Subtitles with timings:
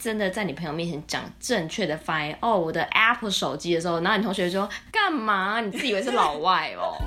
[0.00, 5.60] 真的在你朋友面前讲正确的发音哦，我的 Apple 手机的时候，然后你同学说干嘛？
[5.60, 6.96] 你自以为是老外哦。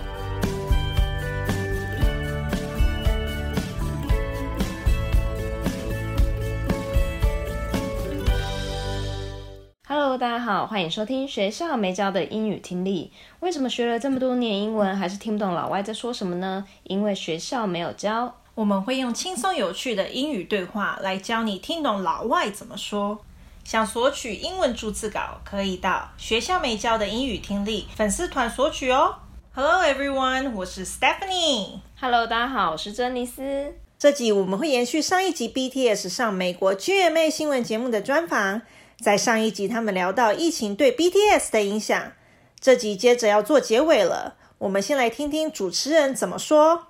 [9.89, 13.11] Hello，大家好，欢迎收听学校没教的英语听力。
[13.39, 16.63] 为什么学了这么多年英文，还是听不懂老外在说什么呢？
[16.83, 18.35] 因为学校没有教。
[18.55, 23.25] 我们会用轻松有趣的英语对话来教你听懂老外怎么说。
[23.63, 29.15] 想索取英文逐字稿，可以到学校没教的英语听力粉丝团索取哦。
[29.55, 31.79] Hello everyone，我是 Stephanie。
[31.99, 33.73] Hello，大家好，我是珍妮斯。
[33.97, 38.61] 这集我们会延续上一集 BTS 上美国 GMA 新闻节目的专访。
[38.99, 42.11] 在上一集他们聊到疫情对 BTS 的影响，
[42.59, 44.35] 这集接着要做结尾了。
[44.59, 46.89] 我们先来听听主持人怎么说。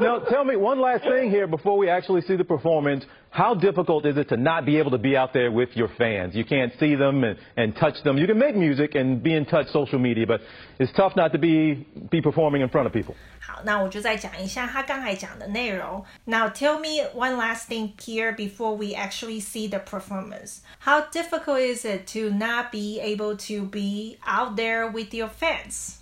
[0.00, 3.04] Now, tell me one last thing here before we actually see the performance.
[3.30, 6.34] How difficult is it to not be able to be out there with your fans?
[6.34, 8.16] You can't see them and, and touch them.
[8.16, 10.40] You can make music and be in touch social media, but
[10.78, 13.14] it's tough not to be, be performing in front of people.
[13.40, 16.04] 好，那我就再讲一下他刚才讲的内容。
[16.24, 20.62] Now, tell me one last thing here before we actually see the performance.
[20.80, 25.98] How difficult is it to not be able to be out there with your fans?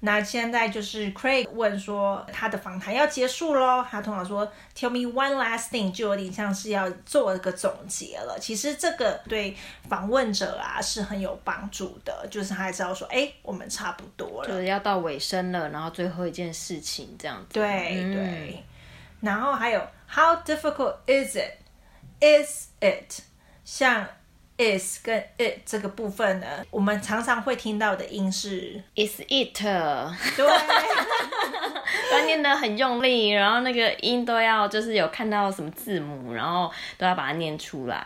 [0.00, 4.46] 那现在就是 Craig 问说他的访谈要结束喽，他通常说
[4.76, 8.38] Tell me one last thing，就有点像是要做一个总结了。
[8.40, 9.56] 其实这个对
[9.88, 17.54] 访问者啊是很有帮助的，就是他还知道说，哎，我们差不多了，就是要到尾声了，然后最后一件事情这样子。
[17.54, 18.64] 对、嗯、对，
[19.20, 23.22] 然后还有 How difficult is it？Is it
[23.64, 24.06] 像
[24.58, 29.62] ？is 跟 it 这个部分呢，我们常常会听到的音是 is it，
[30.36, 30.44] 对，
[32.12, 38.04] 要念得很用力，然后那个音都要就是有看到什么字母，然后都要把它念出来。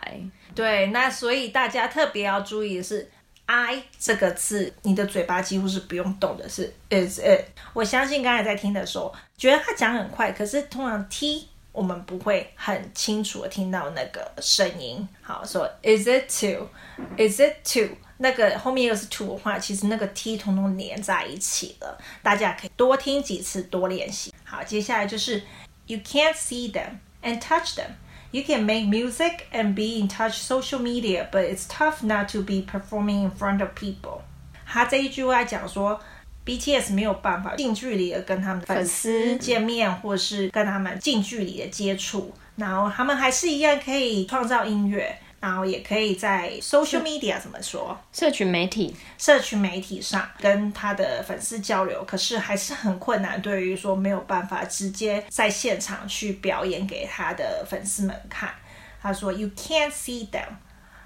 [0.53, 3.09] 对，那所以大家特别要注意的是
[3.47, 7.45] I 这个字，你的嘴巴几乎是不用动的，是 is it。
[7.73, 11.47] 我相信刚才在听的时候，觉得他讲很快，可是通常 T。
[11.72, 15.06] 我们不会很清楚的听到那个声音。
[15.22, 17.94] 好，说 Is it to？Is it to？
[18.16, 21.96] 那个后面又是 to 的话，其实那个 t 统统连在一起了。
[22.20, 24.34] 大家可以多听几次，多练习。
[24.42, 25.42] 好，接下来就是
[25.86, 27.92] You can't see them and touch them.
[28.32, 32.42] You can make music and be in touch social media, but it's tough not to
[32.42, 34.22] be performing in front of people.
[34.66, 36.00] 他这一句话讲说。
[36.45, 47.97] BTS 没有办法近距离的跟他们的粉丝见面，或是跟他们近距离的接触，然后他们还是一样可以创造音乐，然后也可以在 social media 怎么说？
[48.11, 53.41] 社群媒体，社群媒体上跟他的粉丝交流，可是还是很困难。
[53.41, 58.53] 对于说没有办法直接在现场去表演给他的粉丝们看，
[59.01, 60.47] 他说 You can't see them。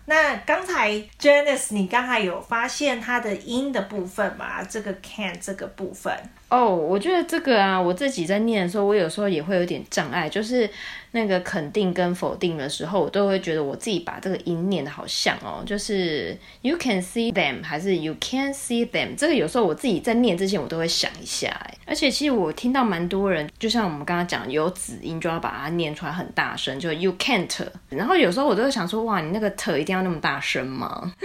[0.09, 4.63] 那刚才 Janice，你刚才有发现它的音的部分吗？
[4.63, 6.17] 这个 can 这个部分。
[6.49, 10.69] 哦我觉得这个啊，我自己在念的时候，我有时候也会有点障碍，就是
[11.11, 31.11] 那个肯定跟否定的时候，我都会觉得我自己把这个音念的好像哦，就是 you can see them 还是 you can't see them，这个有时候我自己在念之前，我都会想一下，哎，而且其实我听到蛮多人，就像我们刚刚讲，有子音就要把它念出来很大声，就 you can't，然后有时候我都会想说，哇，你那个 t 一定要那么大声吗？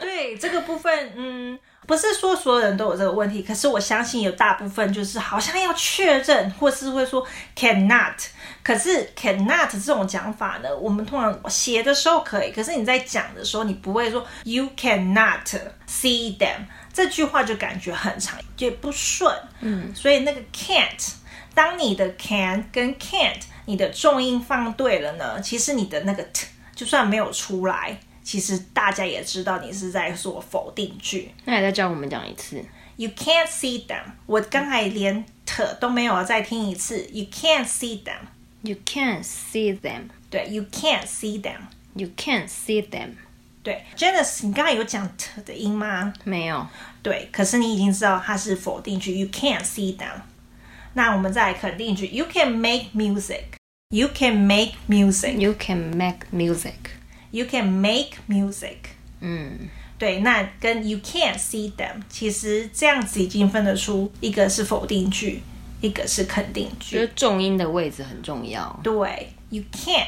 [0.00, 1.56] 对，这个部分，嗯。
[1.86, 7.26] 不是说所有人都有这个问题，可是我相信有大部分就是好像要确认，或是会说
[7.56, 8.14] cannot，
[8.62, 15.44] 可是 cannot 这种讲法呢，我们通常写的时候可以，可是你在讲的时候，你不会说 you cannot
[15.88, 19.34] see them，这句话就感觉很长，也不顺。
[19.60, 21.12] 嗯，所以那个 can't，
[21.52, 27.98] 当你的 can 跟 can't，你的重音放对了呢，其实你的那个 t 就算没有出来。
[28.22, 32.64] 其实大家也知道你是在说否定句，那你再教我们讲一次。
[32.96, 34.02] You can't see them。
[34.26, 37.04] 我刚才连 t 都没有，再听一次。
[37.10, 38.28] You can't see them。
[38.62, 40.10] You can't see them。
[40.30, 41.62] 对，You can't see them。
[41.94, 43.14] You can't see them。
[43.62, 46.12] 对，Janice，你刚才有讲 t 的音吗？
[46.24, 46.66] 没有。
[47.02, 49.18] 对，可是你已经知道它是否定句。
[49.18, 50.20] You can't see them。
[50.94, 52.06] 那我们再来肯定句。
[52.08, 53.44] You can make music。
[53.88, 55.36] You can make music。
[55.36, 56.72] You can make music。
[57.32, 58.76] You can make music。
[59.20, 65.42] 嗯，对，那跟 you can't see them，其实这样子已经分得出一个是否定句，
[65.80, 66.96] 一个是肯定句。
[66.96, 68.78] 就是重音的位置很重要。
[68.82, 70.06] 对，you can，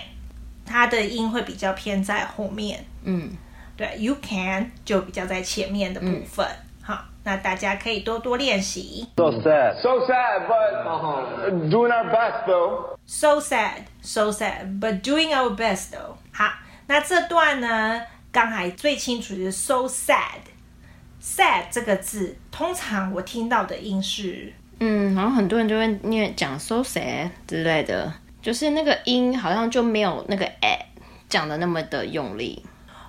[0.66, 2.84] 它的音会比较偏在后面。
[3.04, 3.30] 嗯，
[3.74, 6.44] 对，you can 就比较在前面的部分。
[6.46, 9.06] 嗯、好，那大家可以多多练习。
[9.16, 12.98] So sad, so sad, but doing our best though.
[13.06, 16.16] So sad, so sad, but doing our best though.
[16.30, 16.52] 好。
[16.86, 18.00] 那这段呢，
[18.30, 30.86] 刚才最清楚就是 so sad，sad 这个字，通常我听到的音是，嗯，好像很多人就会念讲 so sad 之类的，就是那个音好像就没有那个 a
[31.28, 32.64] 讲的那么的用力。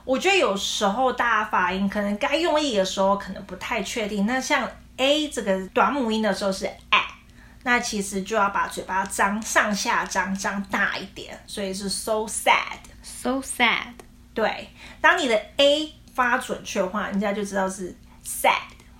[0.05, 4.25] 我觉得有时候大家发音可能该用力的时候可能不太确定。
[4.25, 7.01] 那像 a 这个短母音的时候是 a，
[7.63, 12.27] 那其实就要把嘴巴张上下张张大一点，所以是 so
[13.05, 13.93] sad，so sad。
[14.33, 14.69] 对，
[14.99, 18.51] 当你的 a 发准确的话，人家就知道是 sad，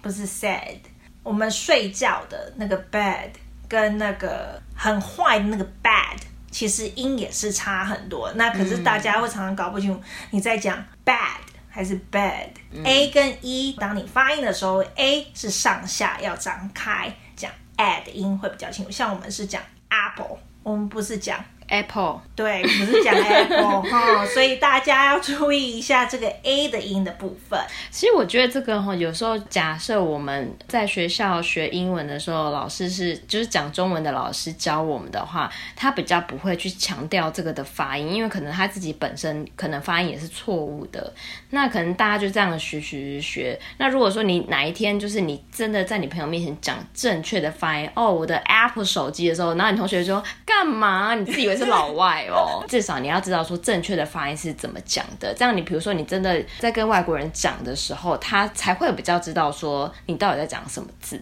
[0.02, 0.78] 不是 sad。
[1.24, 3.32] 我们睡觉的那个 bed
[3.68, 6.18] 跟那个很坏的那个 bad。
[6.52, 12.48] 其实音也是差很多，那可是大家会常常搞不清楚你在讲 bad 还是 bad。
[12.72, 18.92] 嗯、A 跟 E，当你发音的时候，A 是上下要张开，讲 ad 的音会比较清楚。
[18.92, 21.44] 像我们是讲 apple，我们不是讲。
[21.68, 27.60] Apple 对，不是讲 Apple 哈、哦，所以大家要注意一下这个 A 的音的部分。
[27.90, 41.14] 其实我觉得这个哈，有时候假设我们在学校学英文的时候，老师是就是讲中文的老师教我们的话，他比较不会去强调这个的发音，因为可能他自己本身可能发音也是错误的。
[41.52, 43.58] 那可能大家就这样学学学。
[43.78, 51.16] 那如果说你哪一天就是你真的在你朋友面前讲正确的发音，哦，我的 Apple 手机的时候，然后你同学说干嘛？
[51.16, 51.66] 你自己以为？
[51.66, 61.20] 是老外哦， 至少你要知道说正确的发音是怎么讲的，这样你比如说你真的在跟外国人讲的时候，他才会比较知道说你到底在讲什么字。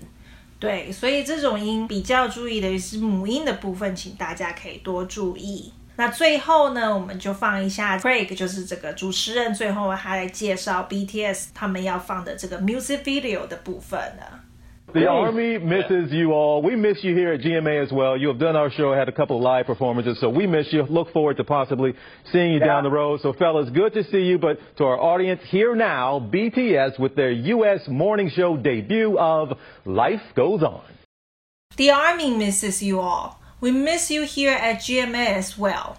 [0.59, 5.73] 对，所以这种音比较注意的是母音的部分，请大家可以多注意。
[5.95, 14.23] 那最后呢，我们就放一下 Craig，就是这个主持人，最后他来介绍 BTS 他们要放的这个 music video 的部分呢。
[14.94, 16.62] The Army misses you all.
[16.62, 18.16] We miss you here at GMA as well.
[18.16, 20.82] You have done our show, had a couple of live performances, so we miss you.
[20.84, 21.92] Look forward to possibly
[22.32, 23.20] seeing you down the road.
[23.20, 24.38] So, fellas, good to see you.
[24.38, 27.86] But to our audience, here now, BTS with their U.S.
[27.86, 30.80] morning show debut of Life Goes On.
[31.76, 33.42] The Army misses you all.
[33.60, 35.98] We miss you here at GMA as well.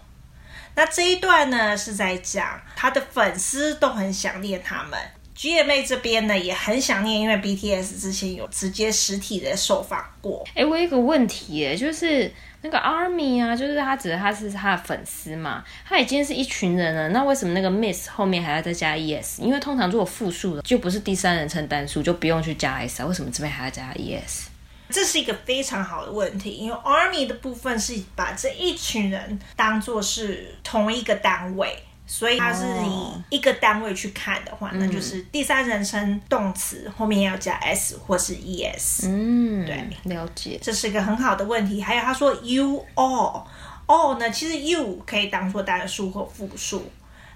[0.75, 4.98] 那这一段呢，是在讲他的粉丝都很想念他们。
[5.36, 10.44] GMA 这边呢也很想念，因为 BTS 之前有直接实体的受访过。
[10.54, 12.32] 哎，我有一个问题，哎，就是
[12.62, 19.40] 那个 ARMY 啊，就是他指的他是他的粉丝嘛，他已经是一群人了，那为什么那个 Miss 后面还要再加 ES？
[19.40, 24.48] 因为通常如果复数的就不是第三人称单数，就不用去加 S 啊，为什么这边还要加 ES？
[24.90, 31.76] 这是一个非常好的问题，因为 ARMY 的部分是把这一群人当做是同一个单位。
[32.06, 39.09] 所以它是以一个单位去看的话，那就是第三人称动词后面要加 s 或是 es。
[39.09, 40.59] 嗯，对，了解。
[40.62, 41.81] 这是一个很好的问题。
[41.81, 46.85] 还有他说 you all，all 呢，其实 you 可以当做单数或复数，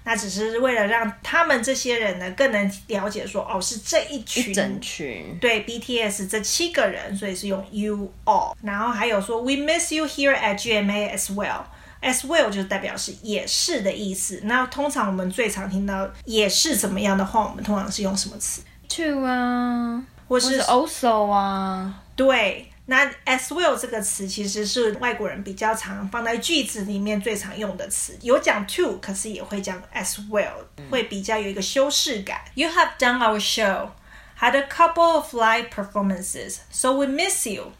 [0.03, 5.37] 那只是为了让他们这些人呢更能了解说，哦，是这一群，一整群。
[5.41, 8.53] 对，BTS 这七个人，所以是用 you all。
[8.61, 11.63] 然后还有说 we miss you here at GMA as well。
[12.01, 14.39] As well 就代表是也是的意思。
[14.43, 22.01] 那通常我们最常听到也是怎么样的话，我们通常是用什么词？To 啊，或是，或是 also 啊。
[22.15, 28.17] 对，那 as well 这个词其实是外国人比较常放在句子里面最常用的词。
[28.21, 30.53] 有讲 to，可是也会讲 as well，
[30.89, 32.39] 会比较有一个修饰感。
[32.55, 33.89] You have done our show,
[34.39, 37.73] had a couple of live performances, so we miss you.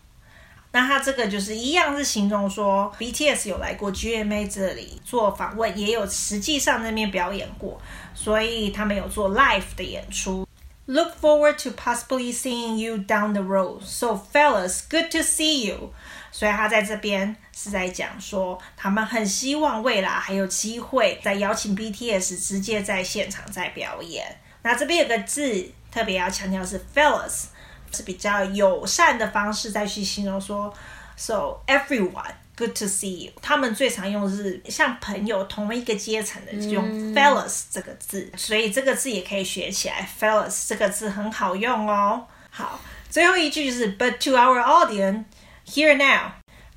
[0.71, 7.81] 那他这个就是一样是形容说，BTS 有来过 GMA 这里做访问，也有实际上那边表演过，
[8.13, 10.47] 所以他们有做 live 的演出。
[10.85, 13.81] Look forward to possibly seeing you down the road.
[13.83, 15.93] So fellas, good to see you.
[16.31, 24.39] 所以他在这边是在讲说，他们很希望未来还有机会再邀请 BTS 直接在现场再表演。
[24.61, 27.45] 那这边有个字特别要强调是 fellas。
[27.91, 30.73] 是比较友善的方式再去形容说
[31.15, 33.31] ，so everyone good to see you。
[33.41, 40.07] 他们最常用的是像朋友同一个阶层的，就用 fellas 这个字，所以这个字也可以学起来。
[40.19, 42.25] fellas 这个字很好用哦。
[42.49, 42.79] 好，
[43.09, 45.23] 最后一句就是 But to our audience
[45.65, 46.31] here now,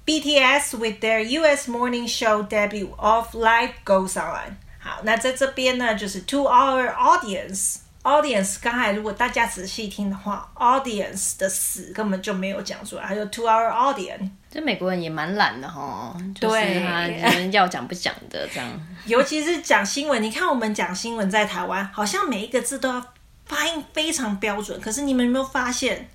[0.06, 1.68] BTS with their U.S.
[1.68, 4.56] morning show debut of Life Goes On。
[4.78, 7.76] 好，那在这边呢，就是 to our audience。
[8.02, 14.28] Audience，刚才如果大家仔细听的话，audience 的死根本就没有讲出来，还有 to our audience。
[14.50, 16.80] 这美国人也蛮懒的哈，对，
[17.22, 18.68] 他们要讲不讲的这样。
[19.06, 23.14] 尤其是讲新闻，你看我们讲新闻在台湾，好像每一个字都要
[23.46, 24.80] 发音非常标准。
[24.80, 26.08] 可是你们有没有发现？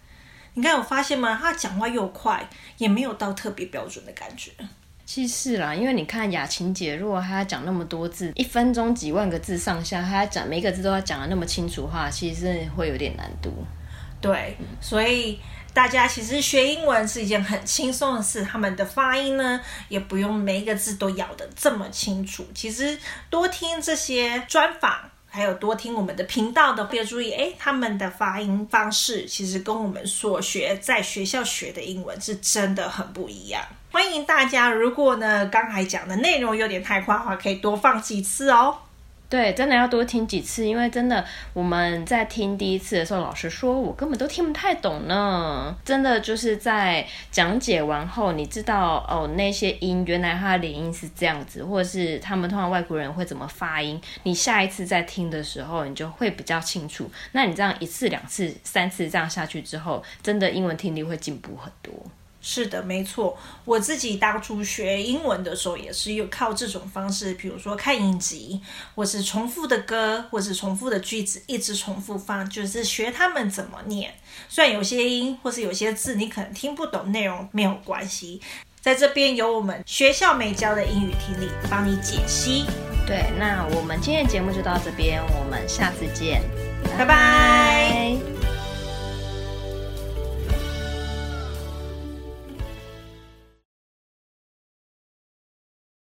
[0.55, 1.37] 你看有发现吗？
[1.41, 4.51] 他讲话又快，也没有到特别标准的感觉。
[5.07, 13.53] 其实啦，因为你看雅琴姐，如果她讲那么多字，一分钟几万个字上下，她讲每个字都要讲得那么清楚的话，其实是会有点难度。
[14.19, 15.39] 对，所以
[15.73, 22.45] 大家其实学英文是一件很轻松的事，他们的发音呢，也不用每一个字都咬得这么清楚。
[22.53, 22.99] 其实
[23.29, 24.99] 多听这些专访，
[25.29, 33.63] 还有多听我们的频道的，别注意，哎，他们的发音方式其实跟我们所学在学校学的英文是真的很不一样。
[34.07, 38.73] 欢迎大家，如果呢刚才讲的内容有点太快的话，可以多放几次哦。
[39.27, 45.75] 对，真的要多听几次，因为真的我们在听第一次的时候，老实说，我根本都听不太懂呢。
[45.83, 57.11] 真的就是在讲解完后，你知道哦，那些音原来它的连音是这样子，或者是他们通常外国人会怎么发音，你下一次再听的时候，你就会比较清楚。
[57.33, 61.93] 那你这样一次、两次、三次这样下去之后，真的英文听力会进步很多。
[62.49, 63.37] 是的，没错。
[63.65, 68.61] 我自己当初学英文的时候，也是有靠这种方式，比如说看影集，
[68.95, 74.13] 或是重复的歌，或是重复的句子，一直重复放，就是学他们怎么念。
[74.47, 78.39] 虽然有些音或是有些字你可能听不懂，内容没有关系，
[78.79, 82.65] 在这边有我们学校没教的英语听力帮你解析。
[83.05, 86.41] 对，那我们今天的节目就到这边，我们下次见，
[86.97, 88.06] 拜拜。